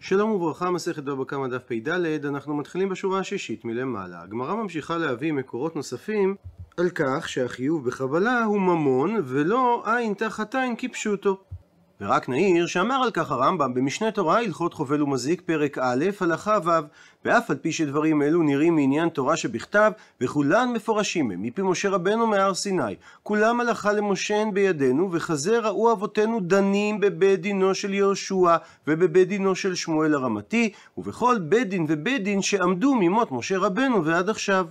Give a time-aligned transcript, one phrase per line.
[0.00, 1.88] שלום וברכה, מסכת בבא קמא דף פ"ד,
[2.26, 4.22] אנחנו מתחילים בשורה השישית מלמעלה.
[4.22, 6.36] הגמרא ממשיכה להביא מקורות נוספים
[6.76, 11.40] על כך שהחיוב בחבלה הוא ממון ולא עין תחת עין כפשוטו.
[12.00, 16.70] ורק נעיר שאמר על כך הרמב"ם במשנה תורה הלכות חובל ומזיק פרק א' הלכה ו'
[17.24, 22.26] ואף על פי שדברים אלו נראים מעניין תורה שבכתב וכולן מפורשים הם מפי משה רבנו
[22.26, 22.94] מהר סיני.
[23.22, 28.56] כולם הלכה למשה הן בידינו וכזה ראו אבותינו דנים בבית דינו של יהושע
[28.86, 34.30] ובבית דינו של שמואל הרמתי ובכל בית דין ובית דין שעמדו ממות משה רבנו ועד
[34.30, 34.66] עכשיו.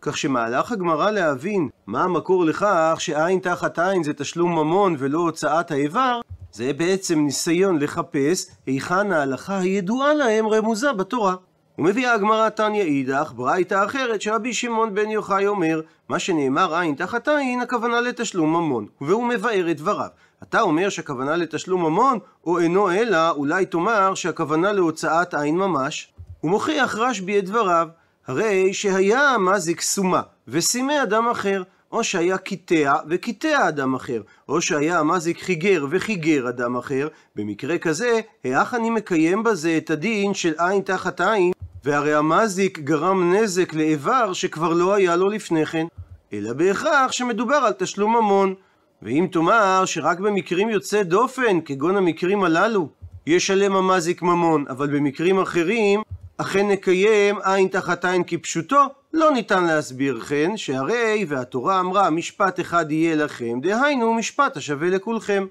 [0.00, 5.70] כך שמהלך הגמרא להבין מה המקור לכך שעין תחת עין זה תשלום ממון ולא הוצאת
[5.70, 6.20] האיבר
[6.56, 11.34] זה בעצם ניסיון לחפש היכן ההלכה הידועה להם רמוזה בתורה.
[11.78, 17.28] ומביאה הגמרא תניא אידך, ברייתא אחרת שרבי שמעון בן יוחאי אומר, מה שנאמר עין תחת
[17.28, 18.86] עין, הכוונה לתשלום ממון.
[19.00, 20.08] והוא מבאר את דבריו.
[20.42, 26.12] אתה אומר שהכוונה לתשלום ממון, או אינו אלא, אולי תאמר שהכוונה להוצאת עין ממש.
[26.40, 27.88] הוא מוכיח רשב"י את דבריו,
[28.26, 34.98] הרי שהיה המזיק סומה, וסימא אדם אחר, או שהיה קיטע וקיטע אדם אחר, או שהיה
[34.98, 40.80] המזיק חיגר וחיגר אדם אחר, במקרה כזה, האח אני מקיים בזה את הדין של עין
[40.82, 41.52] תחת עין,
[41.84, 45.86] והרי המזיק גרם נזק לאיבר שכבר לא היה לו לפני כן,
[46.32, 48.54] אלא בהכרח שמדובר על תשלום ממון.
[49.02, 52.88] ואם תאמר שרק במקרים יוצאי דופן, כגון המקרים הללו,
[53.26, 56.02] ישלם המזיק ממון, אבל במקרים אחרים,
[56.38, 58.84] אכן נקיים עין תחת עין כפשוטו,
[59.16, 65.46] לא ניתן להסביר כן, שהרי והתורה אמרה משפט אחד יהיה לכם, דהיינו משפט השווה לכולכם.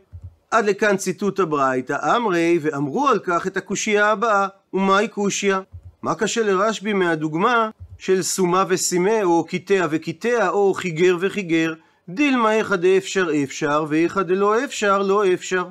[0.51, 5.61] עד לכאן ציטוט הברייתא, אמרי ואמרו על כך את הקושייה הבאה, ומהי קושיה?
[6.01, 11.73] מה קשה לרשב"י מהדוגמה של סומה וסימה, או קיטע וקיטע, או חיגר וחיגר?
[12.09, 15.67] דילמה איכא דאפשר אפשר, ואיכא דלא אפשר לא אפשר.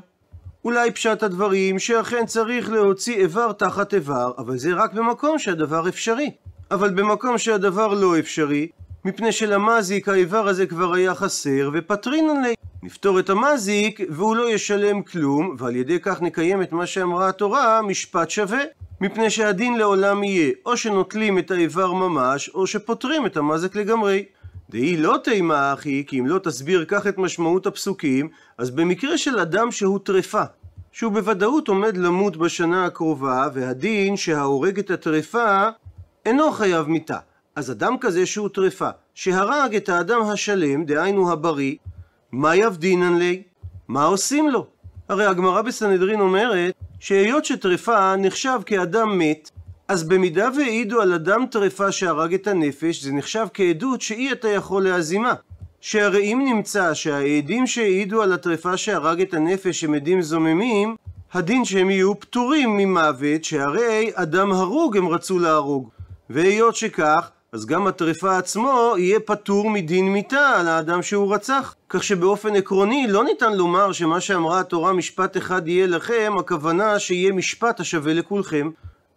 [0.64, 6.31] אולי פשט הדברים שאכן צריך להוציא איבר תחת איבר, אבל זה רק במקום שהדבר אפשרי.
[6.70, 8.69] אבל במקום שהדבר לא אפשרי,
[9.05, 12.55] מפני שלמזיק האיבר הזה כבר היה חסר, ופטרינן לי.
[12.83, 17.83] נפתור את המזיק, והוא לא ישלם כלום, ועל ידי כך נקיים את מה שאמרה התורה,
[17.83, 18.61] משפט שווה.
[19.01, 24.24] מפני שהדין לעולם יהיה, או שנוטלים את האיבר ממש, או שפותרים את המזק לגמרי.
[24.70, 29.39] דהי לא תימה אחי, כי אם לא תסביר כך את משמעות הפסוקים, אז במקרה של
[29.39, 30.42] אדם שהוא טרפה,
[30.92, 35.69] שהוא בוודאות עומד למות בשנה הקרובה, והדין שההורג את הטרפה
[36.27, 37.18] אינו חייב מיתה.
[37.57, 41.74] אז אדם כזה שהוא טרפה, שהרג את האדם השלם, דהיינו הבריא,
[42.33, 43.42] מה יבדינן לי?
[43.89, 44.67] מה עושים לו?
[45.08, 49.51] הרי הגמרא בסנהדרין אומרת שהיות שטרפה נחשב כאדם מת,
[49.89, 54.85] אז במידה והעידו על אדם טרפה שהרג את הנפש, זה נחשב כעדות שאי אתה יכול
[54.85, 55.35] להזימה.
[55.80, 60.96] שהרי אם נמצא שהעדים שהעידו על הטרפה שהרג את הנפש הם עדים זוממים,
[61.33, 65.93] הדין שהם יהיו פטורים ממוות, שהרי אדם הרוג הם רצו להרוג.
[66.30, 71.74] והיות שכך, אז גם הטרפה עצמו יהיה פטור מדין מיתה על האדם שהוא רצח.
[71.89, 77.33] כך שבאופן עקרוני לא ניתן לומר שמה שאמרה התורה משפט אחד יהיה לכם, הכוונה שיהיה
[77.33, 78.70] משפט השווה לכולכם.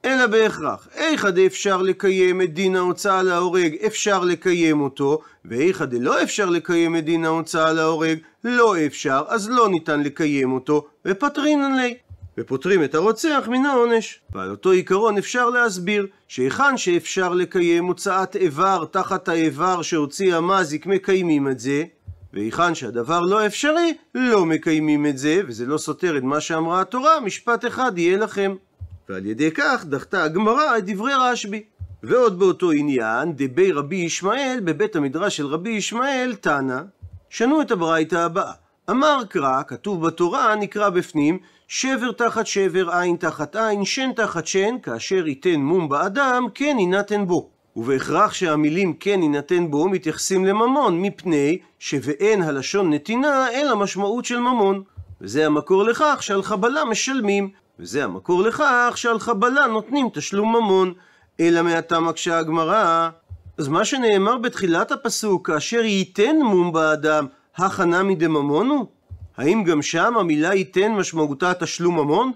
[0.05, 6.49] אלא בהכרח, איכא דאפשר לקיים את דין ההוצאה להורג, אפשר לקיים אותו, ואיכא דלא אפשר
[6.49, 11.97] לקיים את דין ההוצאה להורג, לא אפשר, אז לא ניתן לקיים אותו, ופטרינן לי.
[12.39, 14.19] ופוטרים את הרוצח מן העונש.
[14.33, 21.47] ועל אותו עיקרון אפשר להסביר שהיכן שאפשר לקיים הוצאת איבר תחת האיבר שהוציא המזיק מקיימים
[21.47, 21.83] את זה,
[22.33, 27.19] והיכן שהדבר לא אפשרי, לא מקיימים את זה, וזה לא סותר את מה שאמרה התורה,
[27.19, 28.55] משפט אחד יהיה לכם.
[29.09, 31.63] ועל ידי כך דחתה הגמרא את דברי רשב"י.
[32.03, 36.79] ועוד באותו עניין, דבי רבי ישמעאל, בבית המדרש של רבי ישמעאל, תנא,
[37.29, 38.51] שנו את הברייתא הבאה.
[38.89, 44.75] אמר קרא, כתוב בתורה, נקרא בפנים, שבר תחת שבר, עין תחת עין, שן תחת שן,
[44.83, 47.49] כאשר ייתן מום באדם, כן יינתן בו.
[47.75, 54.83] ובהכרח שהמילים כן יינתן בו מתייחסים לממון, מפני ש"ואין הלשון נתינה" אלא משמעות של ממון.
[55.21, 60.93] וזה המקור לכך שעל חבלה משלמים, וזה המקור לכך שעל חבלה נותנים תשלום ממון.
[61.39, 63.09] אלא מעתה מקשה הגמרא.
[63.57, 67.25] אז מה שנאמר בתחילת הפסוק, כאשר ייתן מום באדם,
[67.57, 68.85] הכנה מדממון הוא?
[69.37, 72.31] האם גם שם המילה ייתן משמעותה תשלום ממון?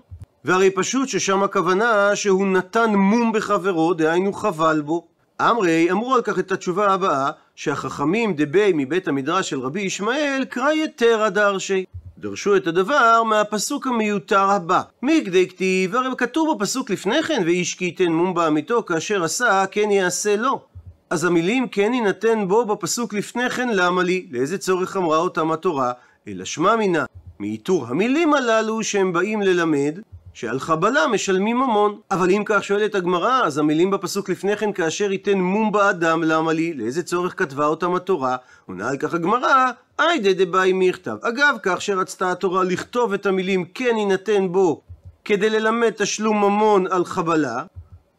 [0.45, 5.07] והרי פשוט ששם הכוונה שהוא נתן מום בחברו, דהיינו חבל בו.
[5.41, 10.71] אמרי אמרו על כך את התשובה הבאה, שהחכמים דבי מבית המדרש של רבי ישמעאל קרא
[10.71, 11.85] יתר הדרשי.
[12.17, 14.81] דרשו את הדבר מהפסוק המיותר הבא.
[15.01, 19.91] מכדי כתיב, הרי כתוב בפסוק לפני כן, ואיש כי ייתן מום בעמיתו כאשר עשה, כן
[19.91, 20.61] יעשה לו.
[21.09, 24.27] אז המילים כן יינתן בו בפסוק לפני כן, למה לי?
[24.31, 25.91] לאיזה צורך אמרה אותם התורה?
[26.27, 27.05] אלא שמע מינה,
[27.39, 29.99] מאיתור המילים הללו שהם באים ללמד,
[30.33, 31.99] שעל חבלה משלמים ממון.
[32.11, 36.53] אבל אם כך שואלת הגמרא, אז המילים בפסוק לפני כן, כאשר ייתן מום באדם, למה
[36.53, 36.73] לי?
[36.73, 38.35] לאיזה צורך כתבה אותם התורה?
[38.65, 41.15] עונה על כך הגמרא, איידה דבאי מכתב.
[41.21, 44.81] אגב, כך שרצתה התורה לכתוב את המילים כן יינתן בו,
[45.25, 47.63] כדי ללמד תשלום ממון על חבלה,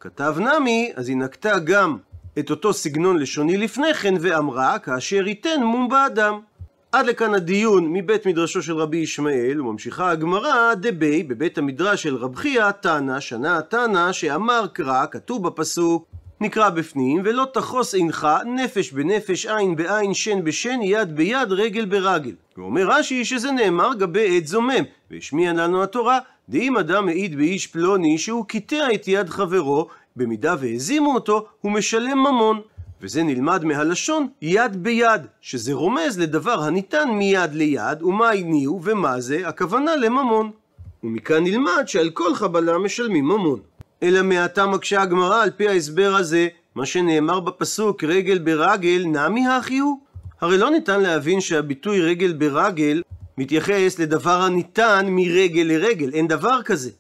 [0.01, 1.97] כתב נמי, אז היא נקטה גם
[2.39, 6.41] את אותו סגנון לשוני לפני כן, ואמרה, כאשר ייתן מום באדם.
[6.93, 12.37] עד לכאן הדיון מבית מדרשו של רבי ישמעאל, וממשיכה הגמרא דבי בבית המדרש של רב
[12.37, 16.07] חייא תנא, שנה תנא, שאמר קרא, כתוב בפסוק,
[16.41, 22.35] נקרא בפנים, ולא תחוס עינך נפש בנפש, עין בעין, שן בשן, יד ביד, רגל ברגל.
[22.57, 26.19] ואומר רש"י שזה נאמר גבי עת זומם, והשמיע לנו התורה,
[26.49, 32.19] דאם אדם מעיד באיש פלוני שהוא קיטע את יד חברו, במידה והזימו אותו, הוא משלם
[32.19, 32.61] ממון.
[33.03, 39.49] וזה נלמד מהלשון יד ביד, שזה רומז לדבר הניתן מיד ליד, ומה הניעו ומה זה,
[39.49, 40.51] הכוונה לממון.
[41.05, 43.61] ומכאן נלמד שעל כל חבלה משלמים ממון.
[44.03, 49.79] אלא מעתה מקשה הגמרא על פי ההסבר הזה, מה שנאמר בפסוק רגל ברגל, נמי הכי
[49.79, 49.99] הוא.
[50.41, 53.03] הרי לא ניתן להבין שהביטוי רגל ברגל
[53.39, 56.91] מתייחס לדבר הניתן מרגל לרגל, אין דבר כזה.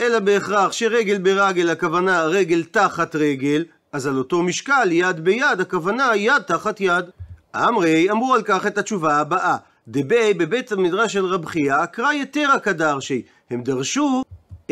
[0.00, 6.16] אלא בהכרח שרגל ברגל הכוונה רגל תחת רגל, אז על אותו משקל יד ביד הכוונה
[6.16, 7.04] יד תחת יד.
[7.56, 9.56] אמרי אמרו על כך את התשובה הבאה.
[9.88, 14.22] דבי בבית המדרש של רב חייא קרא יתרה כדרשי הם דרשו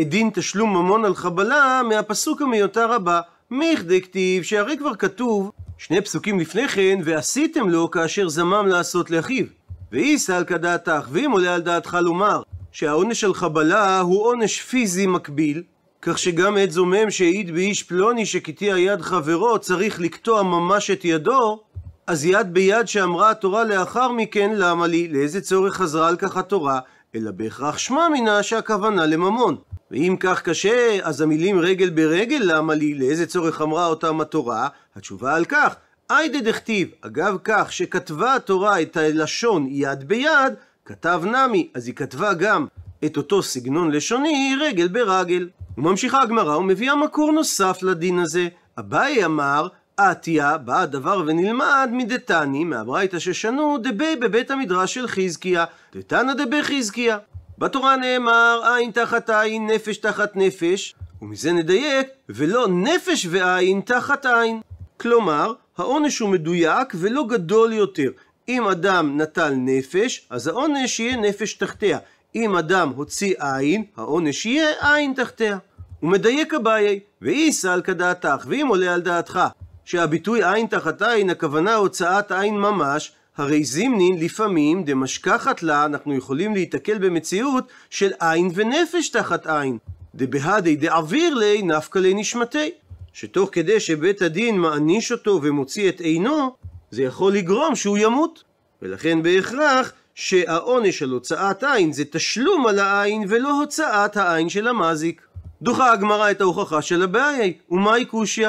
[0.01, 3.21] את דין תשלום ממון על חבלה מהפסוק המיותר הבא.
[3.51, 9.45] מכדי כתיב שהרי כבר כתוב שני פסוקים לפני כן ועשיתם לו כאשר זמם לעשות לאחיו
[9.93, 12.43] ואיסא על כדעתך ואם עולה על דעתך לומר
[12.73, 15.63] שהעונש על חבלה הוא עונש פיזי מקביל
[16.03, 21.61] כך שגם עת זומם שהעיד באיש פלוני שקטיע יד חברו צריך לקטוע ממש את ידו,
[22.07, 25.09] אז יד ביד שאמרה התורה לאחר מכן, למה לי?
[25.09, 26.81] לאיזה צורך חזרה על כך התורה?
[27.15, 29.57] אלא בהכרח שמע מינה שהכוונה לממון.
[29.91, 32.95] ואם כך קשה, אז המילים רגל ברגל, למה לי?
[32.95, 34.69] לאיזה צורך אמרה אותם התורה?
[34.97, 35.77] התשובה על כך,
[36.11, 40.55] איידה דכתיב, אגב כך שכתבה התורה את הלשון יד ביד,
[40.85, 42.67] כתב נמי, אז היא כתבה גם
[43.05, 45.49] את אותו סגנון לשוני רגל ברגל.
[45.79, 48.49] וממשיכה הגמרא ומביאה מקור נוסף לדין הזה.
[48.79, 55.65] אביי אמר, עטיה, בא הדבר ונלמד מדתני, מהברייתא ששנו, דבי בבית המדרש של חזקיה,
[55.95, 57.19] דתנא דבי חזקיה.
[57.59, 64.61] בתורה נאמר, עין תחת עין, נפש תחת נפש, ומזה נדייק, ולא נפש ועין תחת עין.
[65.01, 68.11] כלומר, העונש הוא מדויק ולא גדול יותר.
[68.49, 71.99] אם אדם נטל נפש, אז העונש יהיה נפש תחתיה.
[72.35, 75.59] אם אדם הוציא עין, העונש יהיה עין תחתיה.
[76.01, 79.41] הוא מדייק אביי, ואיסא על כדעתך, ואם עולה על דעתך,
[79.85, 86.55] שהביטוי עין תחת עין, הכוונה הוצאת עין ממש, הרי זימנין לפעמים דמשכחת לה, אנחנו יכולים
[86.55, 89.79] להיתקל במציאות של עין ונפש תחת עין.
[90.15, 92.71] דבהדי דעביר לי נפקא לי נשמתי.
[93.13, 96.57] שתוך כדי שבית הדין מעניש אותו ומוציא את עינו,
[96.91, 98.45] זה יכול לגרום שהוא ימות.
[98.83, 105.23] ולכן בהכרח שהעונש על הוצאת עין זה תשלום על העין ולא הוצאת העין של המזיק.
[105.63, 108.49] דוחה הגמרא את ההוכחה של הבעיה, ומהי קושיא?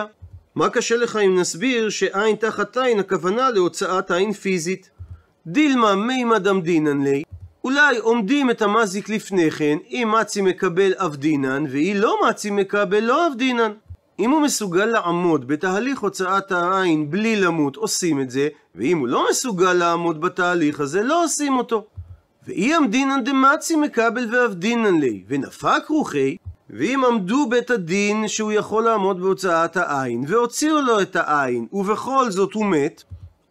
[0.55, 4.89] מה קשה לך אם נסביר שעין תחת עין הכוונה להוצאת עין פיזית?
[5.47, 7.23] דילמה מימא דמדינן לי,
[7.63, 13.27] אולי עומדים את המזיק לפני כן, אם מצי מקבל אבדינן, והיא לא מצי מקבל לא
[13.27, 13.71] אבדינן.
[14.19, 18.47] אם הוא מסוגל לעמוד בתהליך הוצאת העין בלי למות, עושים את זה,
[18.79, 21.85] ואם הוא לא מסוגל לעמוד בתהליך הזה, לא עושים אותו.
[22.47, 26.37] ואי אמדינן דמצי מקבל ואבדינן לי, ונפק רוחי,
[26.69, 32.53] ואם עמדו בית הדין שהוא יכול לעמוד בהוצאת העין, והוציאו לו את העין, ובכל זאת
[32.53, 33.03] הוא מת,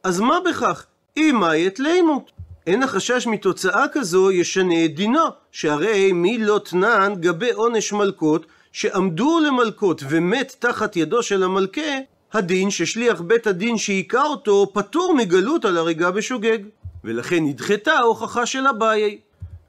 [0.04, 0.86] אז מה בכך?
[1.16, 2.30] אימאיית לימות.
[2.66, 9.40] אין החשש מתוצאה כזו ישנה את דינו, שהרי מי לא תנן גבי עונש מלקות, שעמדו
[9.46, 11.90] למלקות ומת תחת ידו של המלכה,
[12.32, 16.58] הדין ששליח בית הדין שהיכה אותו פטור מגלות על הריגה בשוגג.
[17.04, 19.18] ולכן נדחתה ההוכחה של אביי.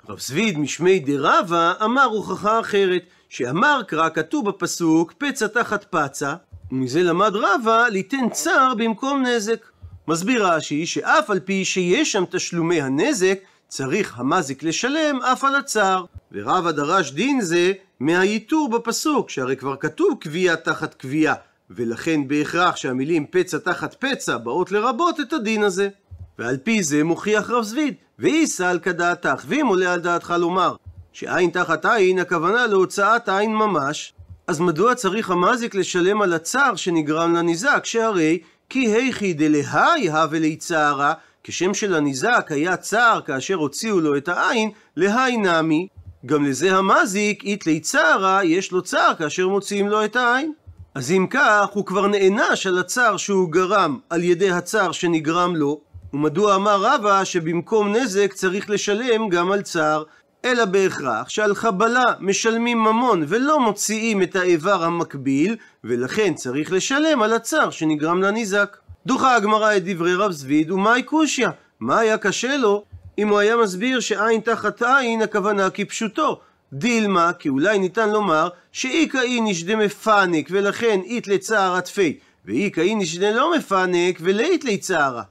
[0.09, 6.33] רב זביד משמי דרבה אמר הוכחה אחרת, שאמר קרא כתוב בפסוק פצע תחת פצע,
[6.71, 9.65] ומזה למד רבה ליתן צער במקום נזק.
[10.07, 16.05] מסביר רש"י שאף על פי שיש שם תשלומי הנזק, צריך המזיק לשלם אף על הצער.
[16.31, 21.33] ורבא דרש דין זה מהייתור בפסוק, שהרי כבר כתוב קביעה תחת קביעה,
[21.69, 25.89] ולכן בהכרח שהמילים פצע תחת פצע באות לרבות את הדין הזה.
[26.39, 30.75] ועל פי זה מוכיח רב זביד, ואיסא על כדעתך, ואם עולה על דעתך לומר
[31.13, 34.13] שעין תחת עין הכוונה להוצאת עין ממש,
[34.47, 41.13] אז מדוע צריך המזיק לשלם על הצער שנגרם לניזק, שהרי כי היכי דלהי הווה ליצערה,
[41.43, 45.88] כשם שלניזק היה צער כאשר הוציאו לו את העין, להי נמי,
[46.25, 50.53] גם לזה המזיק, איתלי צערה, יש לו צער כאשר מוציאים לו את העין.
[50.99, 55.81] אז אם כך, הוא כבר נענש על הצער שהוא גרם על ידי הצער שנגרם לו,
[56.13, 60.03] ומדוע אמר רבא שבמקום נזק צריך לשלם גם על צער?
[60.45, 67.33] אלא בהכרח שעל חבלה משלמים ממון ולא מוציאים את האיבר המקביל, ולכן צריך לשלם על
[67.33, 68.77] הצער שנגרם לניזק.
[69.05, 71.47] דוחה הגמרא את דברי רב זביד, ומאי קושיא?
[71.79, 72.83] מה היה קשה לו
[73.17, 76.39] אם הוא היה מסביר שעין תחת עין הכוונה כפשוטו?
[76.73, 83.57] דילמה, כי אולי ניתן לומר שאיכא איניש דמפנק ולכן אית לצער עטפי, ואיכא איניש דלא
[83.57, 85.23] מפנק ולאית לצערה.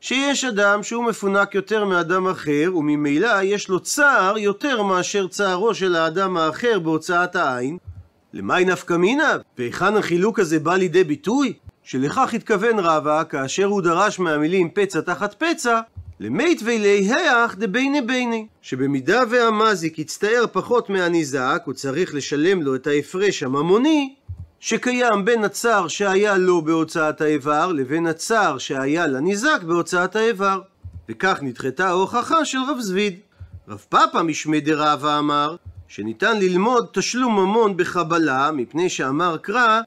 [0.00, 5.96] שיש אדם שהוא מפונק יותר מאדם אחר, וממילא יש לו צער יותר מאשר צערו של
[5.96, 7.78] האדם האחר בהוצאת העין.
[8.32, 9.36] למאי נפקא מינה?
[9.58, 11.52] והיכן החילוק הזה בא לידי ביטוי?
[11.82, 15.80] שלכך התכוון רבא כאשר הוא דרש מהמילים פצע תחת פצע,
[16.22, 22.86] למית וילי היח דבייני בייני, שבמידה והמזיק יצטער פחות מהניזק, הוא צריך לשלם לו את
[22.86, 24.14] ההפרש הממוני
[24.60, 30.60] שקיים בין הצער שהיה לו בהוצאת האיבר לבין הצער שהיה לניזק בהוצאת האיבר.
[31.08, 33.18] וכך נדחתה ההוכחה של רב זביד.
[33.68, 35.56] רב פאפא משמי דרבא אמר
[35.88, 39.80] שניתן ללמוד תשלום ממון בחבלה מפני שאמר קרא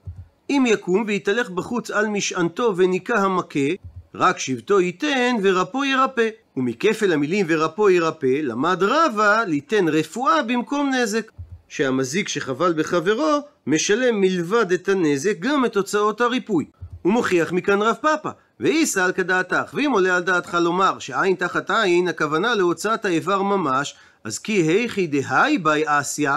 [0.49, 3.69] אם יקום ויתהלך בחוץ על משענתו וניקה המכה
[4.15, 6.29] רק שבטו ייתן ורפו ירפא.
[6.57, 11.31] ומכפל המילים ורפו ירפא למד רבא ליתן רפואה במקום נזק.
[11.67, 16.65] שהמזיק שחבל בחברו משלם מלבד את הנזק גם את הוצאות הריפוי.
[17.01, 18.29] הוא מוכיח מכאן רב פאפא,
[18.59, 23.95] ואיסא על כדעתך, ואם עולה על דעתך לומר שעין תחת עין הכוונה להוצאת האיבר ממש,
[24.23, 26.35] אז כי היכי דהאי באי אסיה,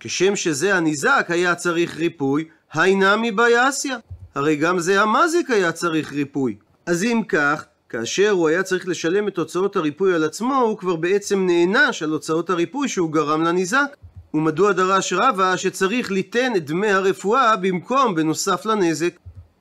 [0.00, 2.44] כשם שזה הניזק היה צריך ריפוי,
[2.76, 3.96] נמי באי אסיה.
[4.34, 6.56] הרי גם זה המזיק היה צריך ריפוי.
[6.86, 10.96] אז אם כך, כאשר הוא היה צריך לשלם את הוצאות הריפוי על עצמו, הוא כבר
[10.96, 13.96] בעצם נענש על הוצאות הריפוי שהוא גרם לניזק.
[14.34, 19.14] ומדוע דרש רבא שצריך ליתן את דמי הרפואה במקום בנוסף לנזק?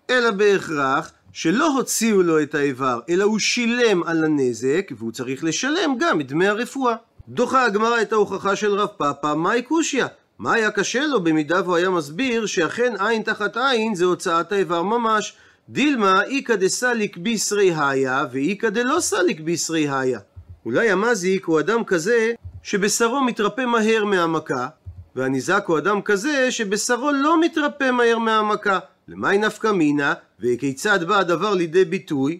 [0.09, 5.95] אלא בהכרח שלא הוציאו לו את האיבר, אלא הוא שילם על הנזק, והוא צריך לשלם
[5.99, 6.95] גם את דמי הרפואה.
[7.27, 10.05] דוחה הגמרא את ההוכחה של רב פאפא, מהי קושיא?
[10.39, 14.81] מה היה קשה לו במידה והוא היה מסביר שאכן עין תחת עין זה הוצאת האיבר
[14.81, 15.37] ממש?
[15.69, 20.19] דילמה איכא דסליק בישרי היה ואיכא דלא סליק בישרי היה.
[20.65, 24.67] אולי המזיק הוא אדם כזה שבשרו מתרפא מהר מהמכה,
[25.15, 28.79] והניזק הוא אדם כזה שבשרו לא מתרפא מהר מהמכה.
[29.07, 32.39] למי נפקא מינה, וכיצד בא הדבר לידי ביטוי?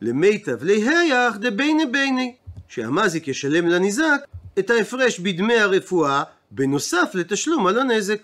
[0.00, 2.34] למיטב להיח דבייני בייני,
[2.68, 4.20] שהמזיק ישלם לניזק
[4.58, 8.22] את ההפרש בדמי הרפואה בנוסף לתשלום על הנזק.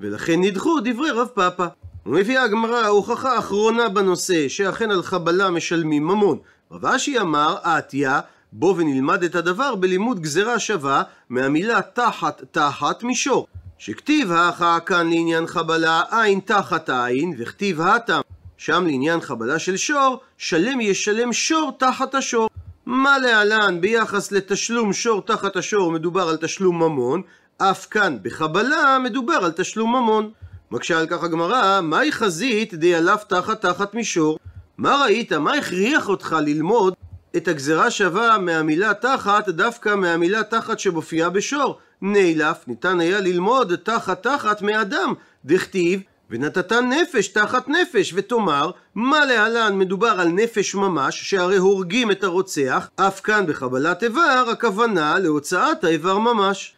[0.00, 1.66] ולכן נדחו דברי רב פאפא.
[2.10, 6.38] ומביאה הגמרא הוכחה אחרונה בנושא שאכן על חבלה משלמים ממון.
[6.72, 8.20] רב אשי אמר, עטיה,
[8.52, 13.46] בוא ונלמד את הדבר בלימוד גזרה שווה מהמילה תחת תחת מישור.
[13.78, 18.20] שכתיב האחה כאן לעניין חבלה עין תחת עין, וכתיב האטם
[18.56, 22.48] שם לעניין חבלה של שור, שלם ישלם שור תחת השור.
[22.86, 27.22] מה להלן ביחס לתשלום שור תחת השור מדובר על תשלום ממון,
[27.58, 30.30] אף כאן בחבלה מדובר על תשלום ממון.
[30.72, 34.38] מקשה על כך הגמרא, מהי חזית דיאלף תחת תחת מישור?
[34.78, 35.32] מה ראית?
[35.32, 36.94] מה הכריח אותך ללמוד
[37.36, 41.78] את הגזרה שווה מהמילה תחת דווקא מהמילה תחת שמופיעה בשור.
[42.02, 46.00] נילף, ניתן היה ללמוד תחת תחת מאדם, דכתיב
[46.30, 52.88] ונתתן נפש תחת נפש, ותאמר, מה להלן מדובר על נפש ממש, שהרי הורגים את הרוצח,
[52.96, 56.74] אף כאן בחבלת איבר, הכוונה להוצאת האיבר ממש.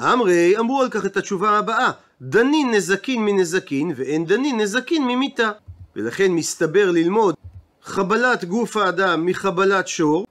[0.00, 1.90] אמרי אמרו על כך את התשובה הבאה,
[2.24, 5.50] דנין נזקין מנזקין, ואין דנין נזקין ממיתה.
[5.96, 7.34] ולכן מסתבר ללמוד
[7.84, 10.26] חבלת גוף האדם מחבלת שור,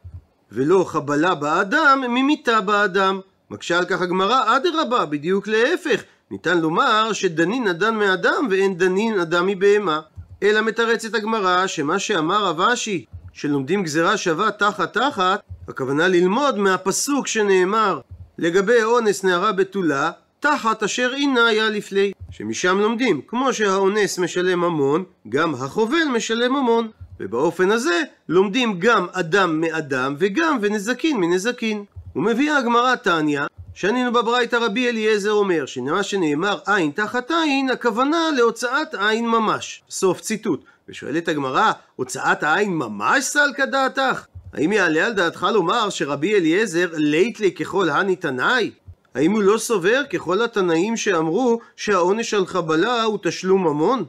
[0.52, 3.20] ולא חבלה באדם ממיתה באדם.
[3.50, 6.04] מקשה על כך הגמרא, אדרבה, בדיוק להפך.
[6.32, 10.02] ניתן לומר שדנין אדם מאדם ואין דנין אדם מבהמה.
[10.44, 17.28] אלא מתרצת הגמרא שמה שאמר רב אשי, שלומדים גזירה שווה תחת תחת, הכוונה ללמוד מהפסוק
[17.28, 18.00] שנאמר
[18.38, 22.12] לגבי אונס נערה בתולה, תחת אשר עיניה לפלי.
[22.32, 26.88] שמשם לומדים, כמו שהאונס משלם ממון, גם החובל משלם ממון.
[27.20, 31.84] ובאופן הזה לומדים גם אדם מאדם וגם ונזקין מנזקין.
[32.16, 33.42] ומביאה הגמרא תניא,
[33.74, 39.84] שנינו בברייתא רבי אליעזר אומר, שמה שנאמר עין תחת עין, הכוונה להוצאת עין ממש.
[39.90, 40.64] סוף ציטוט.
[40.90, 44.26] ושואלת הגמרא, הוצאת העין ממש סלקא דעתך?
[44.54, 48.72] האם יעלה על דעתך לומר שרבי אליעזר ליטלי ככל הני תנאי?
[49.16, 54.06] האם הוא לא סובר ככל התנאים שאמרו שהעונש על חבלה הוא תשלום ממון?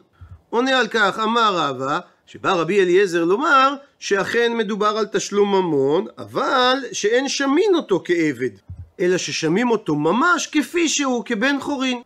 [0.50, 6.78] עונה על כך, אמר רבא, שבא רבי אליעזר לומר שאכן מדובר על תשלום ממון, אבל
[6.92, 8.50] שאין שמין אותו כעבד.
[9.00, 12.02] אלא ששמים אותו ממש כפי שהוא, כבן חורין.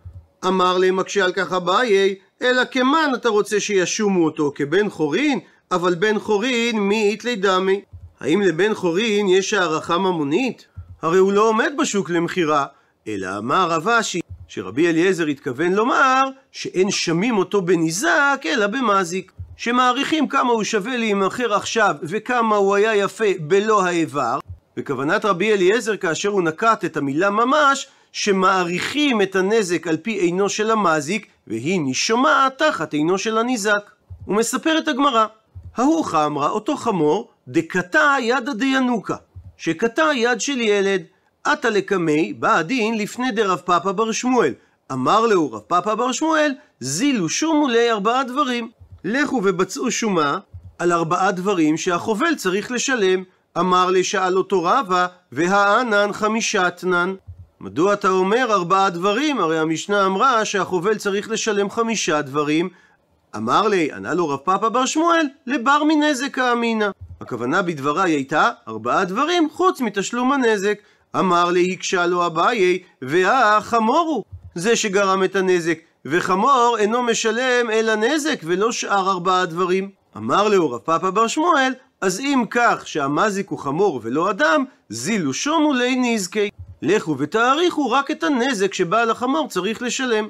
[0.46, 5.94] אמר להם מקשה על כך אביי, אלא כמן אתה רוצה שישומו אותו כבן חורין, אבל
[5.94, 7.80] בן חורין מי דמי.
[8.20, 10.66] האם לבן חורין יש הערכה ממונית?
[11.02, 12.66] הרי הוא לא עומד בשוק למכירה,
[13.08, 16.22] אלא אמר רב אשי, שרבי אליעזר התכוון לומר
[16.52, 19.32] שאין שמים אותו בניזק אלא במזיק.
[19.56, 24.38] שמעריכים כמה הוא שווה להימכר עכשיו וכמה הוא היה יפה בלא האיבר,
[24.76, 30.48] וכוונת רבי אליעזר כאשר הוא נקט את המילה ממש, שמעריכים את הנזק על פי עינו
[30.48, 33.90] של המזיק, והיא נישומעת תחת עינו של הניזק.
[34.24, 35.26] הוא מספר את הגמרא.
[35.76, 39.16] ההוא חמרה, אותו חמור, דקטע ידא דיינוקה,
[39.56, 41.02] שקטע יד של ילד.
[41.46, 44.52] עתה לקמי, בא הדין לפני דרב פאפא בר שמואל.
[44.92, 48.70] אמר לו רב פאפא בר שמואל, זילו שומו לי ארבעה דברים.
[49.04, 50.38] לכו ובצעו שומה
[50.78, 53.22] על ארבעה דברים שהחובל צריך לשלם.
[53.58, 57.14] אמר לי שאל אותו רבא, והענן חמישה תנן.
[57.60, 59.40] מדוע אתה אומר ארבעה דברים?
[59.40, 62.68] הרי המשנה אמרה שהחובל צריך לשלם חמישה דברים.
[63.36, 66.88] אמר לי, ענה לו רב פאפא בר שמואל, לבר מנזק האמינא.
[67.20, 70.78] הכוונה בדבריי הייתה ארבעה דברים חוץ מתשלום הנזק.
[71.18, 77.94] אמר לי, הקשה לו אביי, והחמור הוא זה שגרם את הנזק, וחמור אינו משלם אלא
[77.94, 79.90] נזק ולא שאר ארבעה דברים.
[80.16, 85.32] אמר לו רב פאפא בר שמואל, אז אם כך שהמזיק הוא חמור ולא אדם, זילו
[85.34, 86.48] שומו לי נזקי.
[86.82, 90.28] לכו ותעריכו רק את הנזק שבעל החמור צריך לשלם.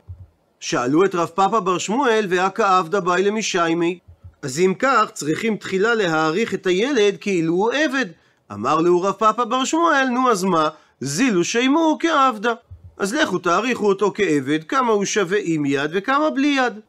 [0.61, 3.99] שאלו את רב פאפא בר שמואל, והכא עבדא באי למשיימי.
[4.43, 8.07] אז אם כך, צריכים תחילה להעריך את הילד כאילו הוא עבד.
[8.53, 10.69] אמר לו רב פאפא בר שמואל, נו אז מה?
[11.00, 12.53] זילו שימו כעבדה.
[12.99, 16.81] אז לכו תעריכו אותו כעבד, כמה הוא שווה עם יד וכמה בלי יד.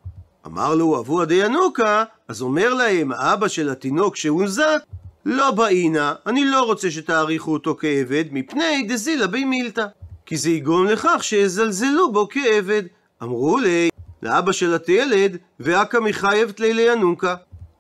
[0.45, 4.79] אמר לו אבוה דיינוקה, אז אומר להם האבא של התינוק שהונזק,
[5.25, 9.85] לא באינה, אני לא רוצה שתעריכו אותו כעבד, מפני דזילה בי מילתא.
[10.25, 12.83] כי זה יגרום לכך שיזלזלו בו כעבד.
[13.23, 13.89] אמרו לי,
[14.23, 17.35] לאבא של התילד, ואכא מחייב תלילי ינוקה.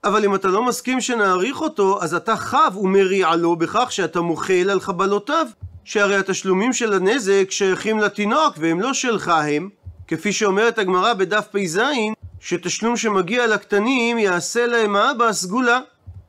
[0.07, 4.69] אבל אם אתה לא מסכים שנעריך אותו, אז אתה חב ומריע לו בכך שאתה מוחל
[4.69, 5.47] על חבלותיו.
[5.87, 9.69] שהרי התשלומים של הנזק שייכים לתינוק והם לא שלך הם,
[10.07, 11.79] כפי שאומרת הגמרא בדף פ"ז,
[12.39, 15.79] שתשלום שמגיע לקטנים יעשה להם האבא סגולה,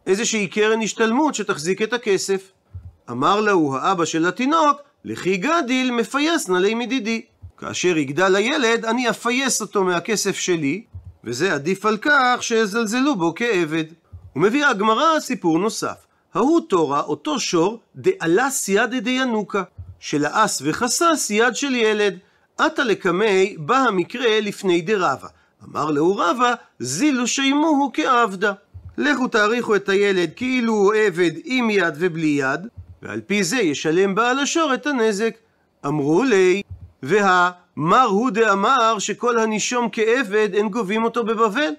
[0.07, 2.53] איזושהי קרן השתלמות שתחזיק את הכסף.
[3.11, 7.23] אמר להו האבא של התינוק, לכי גדיל מפייסנה לי מדידי.
[7.59, 10.85] כאשר יגדל הילד, אני אפייס אותו מהכסף שלי,
[11.25, 13.85] וזה עדיף על כך שיזלזלו בו כעבד.
[14.37, 16.07] ומביאה הגמרא סיפור נוסף.
[16.35, 19.63] ההוא תורה, אותו שור, דעלה סיידא דיינוקה,
[20.01, 22.19] שלעס וחסס יד של ילד.
[22.59, 25.29] עתה לקמי, בא המקרה לפני דרבה.
[25.65, 28.53] אמר לו רבא, זילו שימוהו כעבדה.
[28.99, 32.67] לכו תעריכו את הילד כאילו הוא עבד עם יד ובלי יד,
[33.03, 35.35] ועל פי זה ישלם בעל השור את הנזק.
[35.87, 36.63] אמרו לי,
[37.03, 37.51] וה...
[37.81, 41.71] מר הוא דאמר שכל הנישום כעבד אין גובים אותו בבבל.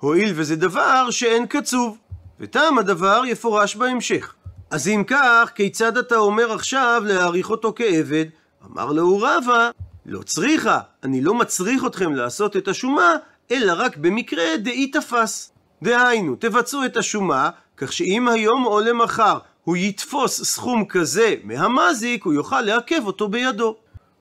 [0.00, 1.98] הואיל וזה דבר שאין קצוב.
[2.40, 4.34] וטעם הדבר יפורש בהמשך.
[4.70, 8.24] אז אם כך, כיצד אתה אומר עכשיו להעריך אותו כעבד?
[8.66, 9.70] אמר לו רבא,
[10.06, 13.12] לא צריכה, אני לא מצריך אתכם לעשות את השומה,
[13.50, 15.52] אלא רק במקרה דאי תפס.
[15.82, 22.32] דהיינו, תבצעו את השומה, כך שאם היום או למחר הוא יתפוס סכום כזה מהמזיק, הוא
[22.32, 23.76] יוכל לעכב אותו בידו.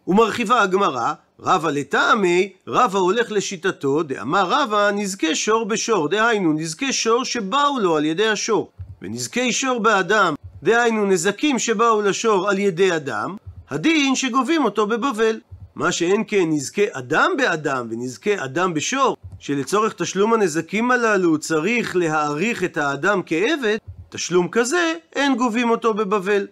[0.08, 7.26] ומרחיבה הגמרא, רבא לטעמי, רבא הולך לשיטתו, דאמר רבא נזקי שור בשור, דהיינו נזקי שור
[7.26, 8.72] שבאו לו על ידי השור,
[9.02, 13.36] ונזקי שור באדם, דהיינו נזקים שבאו לשור על ידי אדם,
[13.70, 15.40] הדין שגובים אותו בבבל.
[15.76, 22.64] מה שאין כן נזקי אדם באדם ונזקי אדם בשור, שלצורך תשלום הנזקים הללו צריך להעריך
[22.64, 23.78] את האדם כעבד,
[24.10, 26.48] תשלום כזה אין גובים אותו בבבל.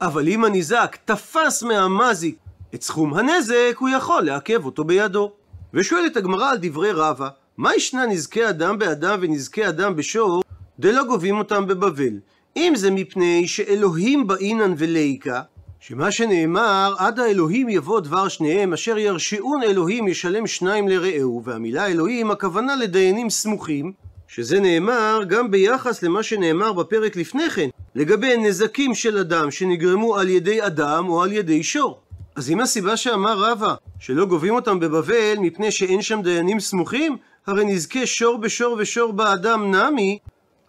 [0.00, 2.36] אבל אם הניזק תפס מהמזיק
[2.74, 5.32] את סכום הנזק הוא יכול לעכב אותו בידו.
[5.74, 10.42] ושואלת הגמרא על דברי רבא, מה ישנה נזקי אדם באדם ונזקי אדם בשור,
[10.78, 12.18] דלא גובים אותם בבבל?
[12.56, 15.42] אם זה מפני שאלוהים באינן וליקה,
[15.80, 22.30] שמה שנאמר, עד האלוהים יבוא דבר שניהם, אשר ירשיעון אלוהים ישלם שניים לרעהו, והמילה אלוהים
[22.30, 23.92] הכוונה לדיינים סמוכים,
[24.28, 30.28] שזה נאמר גם ביחס למה שנאמר בפרק לפני כן, לגבי נזקים של אדם שנגרמו על
[30.28, 32.00] ידי אדם או על ידי שור.
[32.36, 37.64] אז אם הסיבה שאמר רבא שלא גובים אותם בבבל מפני שאין שם דיינים סמוכים, הרי
[37.64, 40.18] נזכה שור בשור ושור באדם נמי,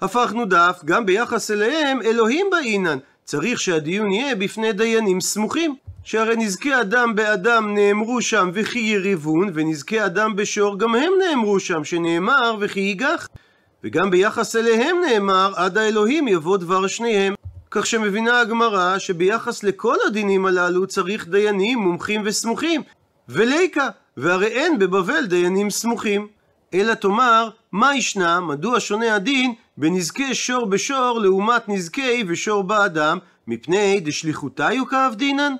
[0.01, 2.97] הפכנו דף גם ביחס אליהם אלוהים באינן.
[3.23, 5.75] צריך שהדיון יהיה בפני דיינים סמוכים.
[6.03, 11.83] שהרי נזקי אדם באדם נאמרו שם וכי יריבון, ונזקי אדם בשור גם הם נאמרו שם,
[11.83, 13.27] שנאמר וכי ייגח.
[13.83, 17.33] וגם ביחס אליהם נאמר, עד האלוהים יבוא דבר שניהם.
[17.77, 22.81] כך שמבינה הגמרא שביחס לכל הדינים הללו צריך דיינים מומחים וסמוכים.
[23.29, 26.27] וליקה, והרי אין בבבל דיינים סמוכים.
[26.73, 33.99] אלא תאמר, מה ישנה, מדוע שונה הדין בנזקי שור בשור לעומת נזקי ושור באדם, מפני
[33.99, 35.53] דשליחותיו כאב דינן?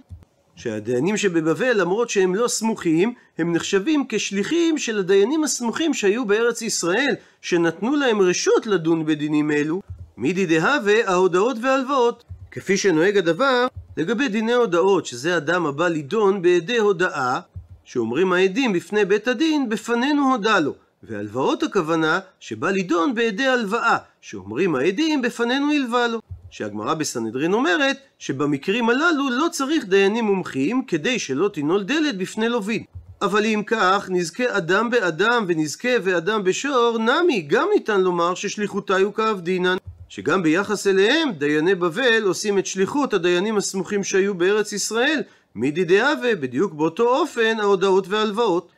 [0.56, 7.16] שהדיינים שבבבל, למרות שהם לא סמוכים, הם נחשבים כשליחים של הדיינים הסמוכים שהיו בארץ ישראל,
[7.42, 9.82] שנתנו להם רשות לדון בדינים אלו,
[10.18, 12.24] מידי דהווה ההודעות והלוואות.
[12.52, 17.40] כפי שנוהג הדבר לגבי דיני הודעות, שזה אדם הבא לדון בעדי הודאה,
[17.86, 20.74] שאומרים העדים בפני בית הדין, בפנינו הודה לו.
[21.04, 26.22] והלוואות הכוונה שבא לדון בעדי הלוואה, שאומרים העדים בפנינו הלווה לו.
[26.50, 32.84] שהגמרא בסנהדרין אומרת שבמקרים הללו לא צריך דיינים מומחים כדי שלא תנעול דלת בפני לווין.
[33.22, 39.14] אבל אם כך, נזכה אדם באדם ונזכה ואדם בשור, נמי, גם ניתן לומר ששליחותי הוא
[39.14, 39.78] כעבדינן.
[40.10, 45.24] שגם ביחס אליהם, דייני בבל עושים את שליחות הדיינים הסמוכים שהיו בארץ ישראל,
[45.56, 48.72] מידי דהווה, בדיוק באותו אופן, ההודעות וההלוואות.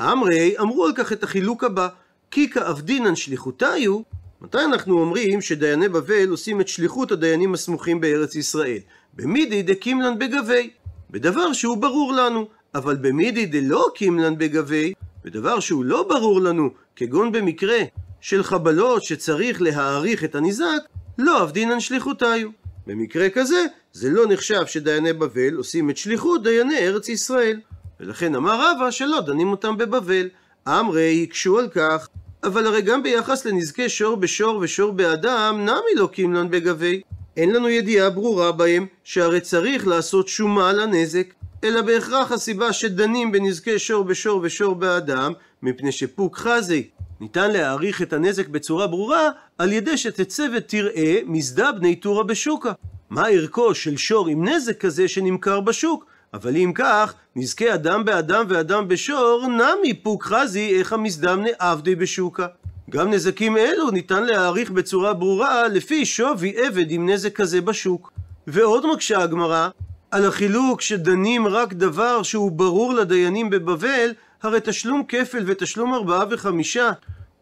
[0.00, 1.88] אמרי, אמרו על כך את החילוק הבא,
[2.30, 4.00] כי כעבדינן שליחותיו,
[4.40, 8.78] מתי אנחנו אומרים שדייני בבל עושים את שליחות הדיינים הסמוכים בארץ ישראל?
[9.14, 10.70] במידי דקימלן בגבי,
[11.10, 14.92] בדבר שהוא ברור לנו, אבל במידי דלא קימלן בגבי,
[15.24, 17.78] בדבר שהוא לא ברור לנו, כגון במקרה
[18.22, 20.82] של חבלות שצריך להעריך את הניזק,
[21.18, 22.48] לא עבדינן שליחותיו.
[22.86, 27.60] במקרה כזה, זה לא נחשב שדייני בבל עושים את שליחות דייני ארץ ישראל.
[28.00, 30.28] ולכן אמר רבא שלא דנים אותם בבבל.
[30.68, 32.08] אמרי הקשו על כך,
[32.44, 37.00] אבל הרי גם ביחס לנזקי שור בשור ושור באדם, נמי לא קימלן בגבי.
[37.36, 43.32] אין לנו ידיעה ברורה בהם, שהרי צריך לעשות שומה על הנזק, אלא בהכרח הסיבה שדנים
[43.32, 45.32] בנזקי שור בשור ושור באדם,
[45.62, 46.88] מפני שפוק חזי.
[47.22, 52.72] ניתן להעריך את הנזק בצורה ברורה, על ידי שתצא ותראה מזדה בני טורה בשוקה.
[53.10, 56.06] מה ערכו של שור עם נזק כזה שנמכר בשוק?
[56.34, 62.46] אבל אם כך, נזכה אדם באדם ואדם בשור, נמי פוק חזי איך המזדמנה עבדי בשוקה.
[62.90, 68.12] גם נזקים אלו ניתן להעריך בצורה ברורה לפי שווי עבד עם נזק כזה בשוק.
[68.46, 69.68] ועוד מקשה הגמרא,
[70.10, 74.10] על החילוק שדנים רק דבר שהוא ברור לדיינים בבבל,
[74.42, 76.90] הרי תשלום כפל ותשלום ארבעה וחמישה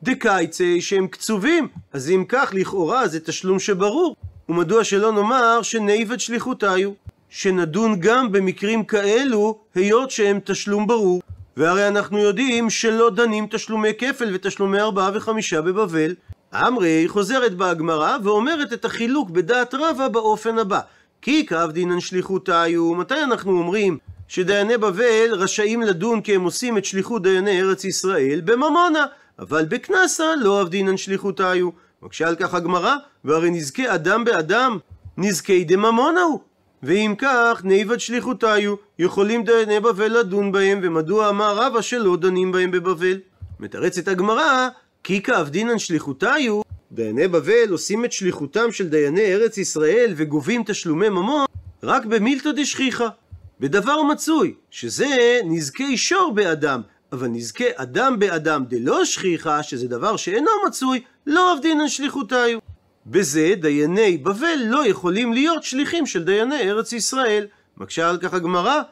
[0.03, 4.17] דקייצי שהם קצובים, אז אם כך לכאורה זה תשלום שברור.
[4.49, 6.91] ומדוע שלא נאמר שנייבד שליחותיו?
[7.31, 11.23] שנדון גם במקרים כאלו, היות שהם תשלום ברור.
[11.57, 16.15] והרי אנחנו יודעים שלא דנים תשלומי כפל ותשלומי ארבעה וחמישה בבבל.
[16.55, 20.81] אמרי חוזרת בה הגמרא ואומרת את החילוק בדעת רבה באופן הבא:
[21.23, 23.99] כי כאב דינן שליחותיו, מתי אנחנו אומרים
[24.31, 29.07] שדייני בבל רשאים לדון כי הם עושים את שליחות דייני ארץ ישראל בממונה,
[29.39, 31.69] אבל בקנסה לא אבדינן שליחותיו.
[32.03, 34.79] מקשה על כך הגמרא, והרי נזכה אדם באדם,
[35.17, 36.41] נזקי דממונה הוא.
[36.83, 42.71] ואם כך, ניבד שליחותיו, יכולים דייני בבל לדון בהם, ומדוע אמר רבא שלא דנים בהם
[42.71, 43.19] בבבל?
[43.61, 44.69] מתרצת הגמרא,
[45.05, 46.61] כי כאבדינן שליחותיו,
[46.93, 51.47] דייני בבל עושים את שליחותם של דייני ארץ ישראל וגובים תשלומי ממון
[51.83, 53.09] רק במילתא דשכיחא.
[53.61, 56.81] בדבר מצוי, שזה נזקי שור באדם,
[57.13, 62.59] אבל נזקי אדם באדם דלא שכיחא, שזה דבר שאינו מצוי, לא עבדינן שליחותיו.
[63.07, 67.47] בזה דייני בבל לא יכולים להיות שליחים של דייני ארץ ישראל.
[67.77, 68.83] מקשה על כך הגמרא,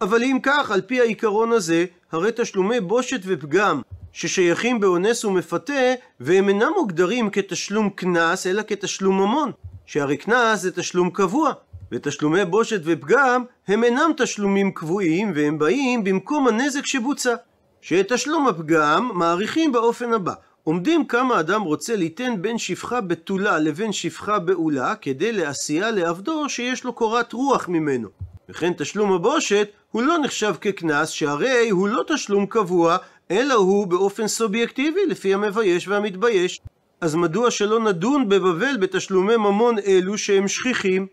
[0.00, 6.48] אבל אם כך, על פי העיקרון הזה, הרי תשלומי בושת ופגם ששייכים באונס ומפתה, והם
[6.48, 9.52] אינם מוגדרים כתשלום קנס, אלא כתשלום ממון,
[9.86, 11.52] שהרי קנס זה תשלום קבוע,
[11.92, 17.34] ותשלומי בושת ופגם הם אינם תשלומים קבועים, והם באים במקום הנזק שבוצע.
[17.80, 20.32] שאת תשלום הפגם מעריכים באופן הבא
[20.64, 26.84] עומדים כמה אדם רוצה ליתן בין שפחה בתולה לבין שפחה בעולה כדי לעשייה לעבדו שיש
[26.84, 28.08] לו קורת רוח ממנו.
[28.48, 32.96] וכן תשלום הבושת הוא לא נחשב כקנס שהרי הוא לא תשלום קבוע
[33.30, 36.60] אלא הוא באופן סובייקטיבי לפי המבייש והמתבייש.
[37.00, 41.06] אז מדוע שלא נדון בבבל בתשלומי ממון אלו שהם שכיחים?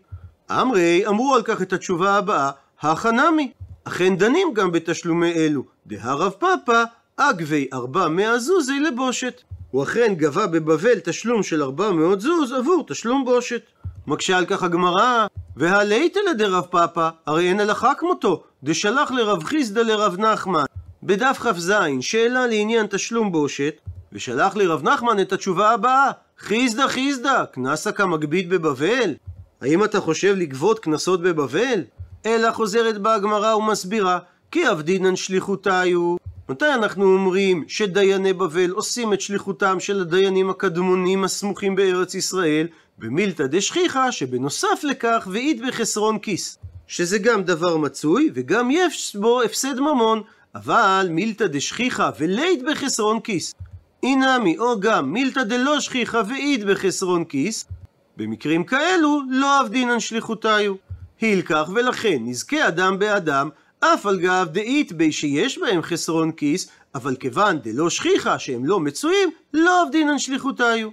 [0.50, 3.52] אמרי אמרו על כך את התשובה הבאה, הכנמי.
[3.84, 5.64] אכן דנים גם בתשלומי אלו.
[5.86, 6.84] דהרב פאפא
[7.16, 9.42] אגבי ארבע מאה זוזי לבושת.
[9.70, 13.62] הוא אכן גבה בבבל תשלום של ארבע מאות זוז עבור תשלום בושת.
[14.06, 20.18] מקשה על כך הגמרא, והלייתא לדרב פאפא, הרי אין הלכה כמותו, דשלח לרב חיסדא לרב
[20.18, 20.64] נחמן.
[21.02, 23.74] בדף כ"ז, שאלה לעניין תשלום בושת,
[24.12, 29.14] ושלח לרב נחמן את התשובה הבאה, חיסדא חיסדא, קנסה כמגביד בבבל?
[29.66, 31.84] האם אתה חושב לגבות קנסות בבבל?
[32.26, 34.18] אלא חוזרת בה הגמרא ומסבירה,
[34.50, 36.16] כי עבדינן שליחותיו,
[36.48, 42.66] מתי אנחנו אומרים שדייני בבל עושים את שליחותם של הדיינים הקדמונים הסמוכים בארץ ישראל?
[42.98, 46.58] במילתא דשכיחא, שבנוסף לכך ואית בחסרון כיס.
[46.86, 50.22] שזה גם דבר מצוי, וגם יש בו הפסד ממון.
[50.54, 53.54] אבל מילתא דשכיחא ולית בחסרון כיס.
[54.02, 57.66] אינמי, או גם מילתא דלא שכיחא ואית בחסרון כיס,
[58.16, 60.74] במקרים כאלו לא עבדינן שליחותיו.
[61.20, 63.48] הילקח ולכן נזכה אדם באדם,
[63.80, 68.80] אף על גב דאית בי שיש בהם חסרון כיס, אבל כיוון דלא שכיחא שהם לא
[68.80, 70.88] מצויים, לא עבדינן שליחותיו.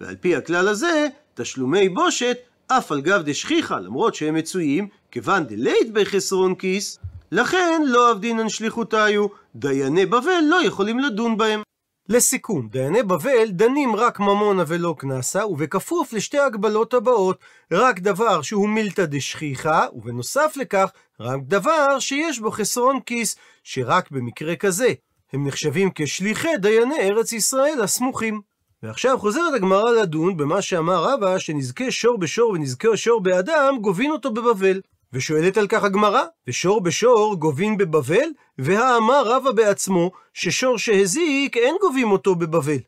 [0.00, 5.92] ועל פי הכלל הזה, תשלומי בושת, אף על גב דשכיחא, למרות שהם מצויים, כיוון דלית
[5.92, 6.98] בחסרון כיס,
[7.32, 11.62] לכן לא עבדינן שליחותיו, דייני בבל לא יכולים לדון בהם.
[12.08, 17.38] לסיכום, דייני בבל דנים רק ממונה ולא קנסה, ובכפוף לשתי הגבלות הבאות,
[17.72, 20.90] רק דבר שהוא מילתא דשכיחא, ובנוסף לכך,
[21.20, 24.92] רק דבר שיש בו חסרון כיס, שרק במקרה כזה
[25.32, 28.40] הם נחשבים כשליחי דייני ארץ ישראל הסמוכים.
[28.82, 34.32] ועכשיו חוזרת הגמרא לדון במה שאמר רבא, שנזכה שור בשור ונזכה שור באדם, גובין אותו
[34.32, 34.80] בבבל.
[35.14, 42.12] ושואלת על כך הגמרא, ושור בשור גובין בבבל, והאמר רבא בעצמו, ששור שהזיק אין גובים
[42.12, 42.78] אותו בבבל.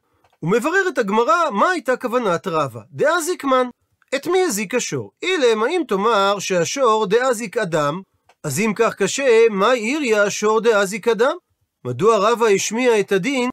[0.43, 2.81] ומבררת הגמרא, מה הייתה כוונת רבא?
[2.91, 3.67] דאזיקמן.
[4.15, 5.13] את מי הזיק השור?
[5.23, 8.01] אילם, האם תאמר שהשור דאזיק אדם?
[8.45, 11.37] אז אם כך קשה, מה עיריה השור דאזיק אדם?
[11.85, 13.51] מדוע רבא השמיע את הדין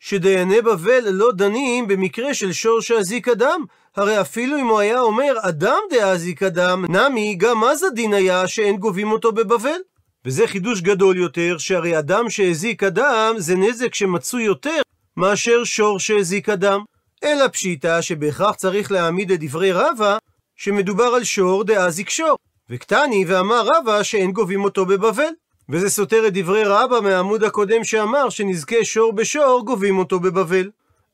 [0.00, 3.64] שדייני בבל לא דנים במקרה של שור שאזיק אדם?
[3.96, 8.76] הרי אפילו אם הוא היה אומר אדם דאזיק אדם, נמי, גם אז הדין היה שאין
[8.76, 9.78] גובים אותו בבבל.
[10.24, 14.80] וזה חידוש גדול יותר, שהרי אדם שהזיק אדם זה נזק שמצוי יותר
[15.16, 16.80] מאשר שור שהזיק אדם.
[17.24, 20.18] אלא פשיטא שבהכרח צריך להעמיד את דברי רבא,
[20.56, 22.38] שמדובר על שור דאזיק שור.
[22.70, 25.32] וקטני ואמר רבא שאין גובים אותו בבבל.
[25.68, 30.70] וזה סותר את דברי רבא מהעמוד הקודם שאמר שנזכה שור בשור גובים אותו בבבל.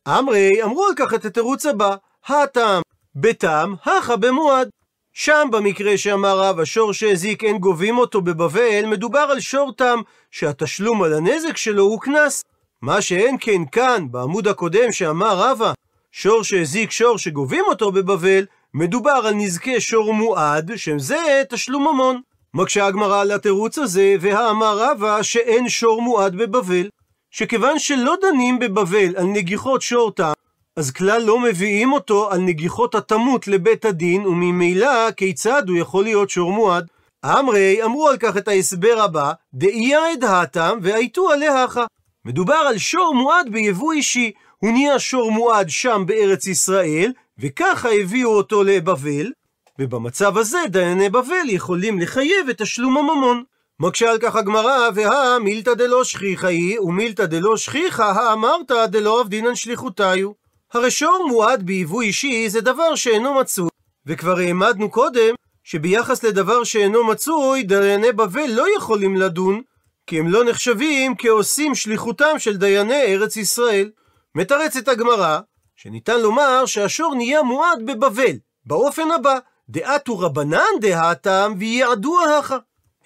[0.08, 2.82] אמרי אמרו על כך את התירוץ הבא, הטעם
[3.14, 4.68] בתם, הכה במועד.
[5.12, 11.02] שם במקרה שאמר רב, השור שהזיק אין גובים אותו בבבל, מדובר על שור תם, שהתשלום
[11.02, 12.42] על הנזק שלו הוא קנס.
[12.82, 15.72] מה שאין כן כאן, בעמוד הקודם שאמר רבא,
[16.12, 22.20] שור שהזיק שור שגובים אותו בבבל, מדובר על נזקי שור מועד, שזה תשלום ממון.
[22.54, 26.88] מקשה הגמרא על התירוץ הזה, והאמר רבא שאין שור מועד בבבל.
[27.30, 30.32] שכיוון שלא דנים בבבל על נגיחות שור תם,
[30.80, 36.30] אז כלל לא מביאים אותו על נגיחות התמות לבית הדין, וממילא כיצד הוא יכול להיות
[36.30, 36.86] שור מועד?
[37.24, 41.84] אמרי אמרו על כך את ההסבר הבא, דאייה אדהתם והייתו עליהכה.
[42.24, 48.30] מדובר על שור מועד ביבוא אישי, הוא נהיה שור מועד שם בארץ ישראל, וככה הביאו
[48.30, 49.32] אותו לבבל,
[49.78, 53.42] ובמצב הזה דייני בבל יכולים לחייב את תשלום הממון.
[53.80, 59.54] מקשה על כך הגמרא, והא מילתא דלא שכיחא היא, ומילתא דלא שכיחא האמרת דלא עבדינן
[59.54, 60.40] שליחותיו.
[60.74, 63.68] הרי שור מועד ביבוא אישי זה דבר שאינו מצוי,
[64.06, 69.62] וכבר העמדנו קודם שביחס לדבר שאינו מצוי, דייני בבל לא יכולים לדון,
[70.06, 73.90] כי הם לא נחשבים כעושים שליחותם של דייני ארץ ישראל.
[74.34, 75.40] מתרצת הגמרא,
[75.76, 82.56] שניתן לומר שהשור נהיה מועד בבבל, באופן הבא, דעתו רבנן דהתם ויעדו ההכה.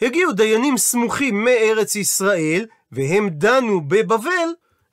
[0.03, 4.49] הגיעו דיינים סמוכים מארץ ישראל, והם דנו בבבל,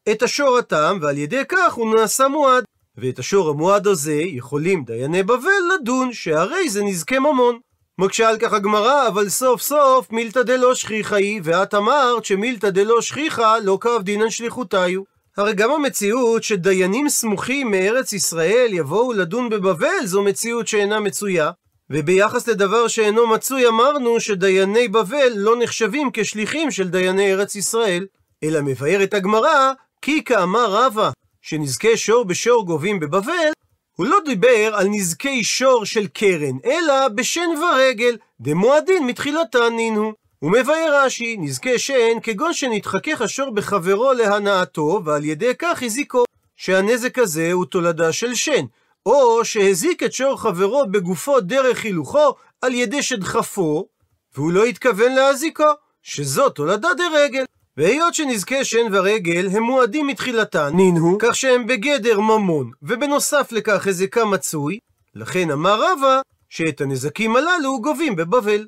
[0.10, 2.64] את השור התם, ועל ידי כך הוא נעשה מועד.
[2.98, 7.60] ואת השור המועד הזה יכולים דייני בבל לדון, שהרי זה נזקי ממון.
[7.98, 13.02] מקשה על כך הגמרא, אבל סוף סוף מילתא דלא שכיחא היא, ואת אמרת שמילתא דלא
[13.02, 15.02] שכיחא לא כאב דינן שליחותיו.
[15.38, 21.52] הרי גם המציאות שדיינים סמוכים מארץ ישראל יבואו לדון בבבל זו מציאות שאינה מצויה.
[21.90, 28.06] וביחס לדבר שאינו מצוי אמרנו שדייני בבל לא נחשבים כשליחים של דייני ארץ ישראל.
[28.44, 31.10] אלא מבארת הגמרא כי כאמר רבא,
[31.42, 33.52] שנזקי שור בשור גובים בבבל,
[33.96, 40.14] הוא לא דיבר על נזקי שור של קרן, אלא בשן ורגל, דמועדין מתחילתן נינו.
[40.40, 46.24] הוא מבאר רש"י, נזקי שן, כגון שנתחכך השור בחברו להנאתו, ועל ידי כך הזיקו,
[46.58, 48.66] שהנזק הזה הוא תולדה של שן,
[49.06, 53.88] או שהזיק את שור חברו בגופו דרך הילוכו, על ידי שדחפו,
[54.36, 55.72] והוא לא התכוון להזיקו,
[56.04, 57.44] שזו תולדה דרגל.
[57.78, 64.26] והיות שנזקי שן ורגל הם מועדים מתחילתן, נינהו, כך שהם בגדר ממון, ובנוסף לכך הזיקה
[64.26, 64.80] מצוי,
[65.16, 68.68] לכן אמר רבא שאת הנזקים הללו גובים בבבל.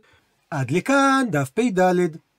[0.51, 1.79] עד לכאן דף פ"ד.